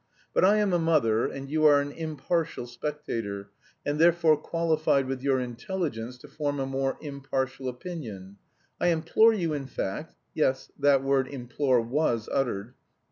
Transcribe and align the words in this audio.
But 0.33 0.43
I 0.43 0.55
am 0.57 0.73
a 0.73 0.79
mother 0.79 1.27
and 1.27 1.47
you 1.47 1.63
are 1.67 1.79
an 1.79 1.91
impartial 1.91 2.65
spectator, 2.65 3.51
and 3.85 3.99
therefore 3.99 4.35
qualified 4.35 5.05
with 5.05 5.21
your 5.21 5.39
intelligence 5.39 6.17
to 6.17 6.27
form 6.27 6.59
a 6.59 6.65
more 6.65 6.97
impartial 7.01 7.69
opinion. 7.69 8.37
I 8.79 8.87
implore 8.87 9.35
you, 9.35 9.53
in 9.53 9.67
fact' 9.67 10.15
(yes, 10.33 10.71
that 10.79 11.03
word, 11.03 11.27
'implore' 11.27 11.81
was 11.81 12.27
uttered!) 12.33 12.73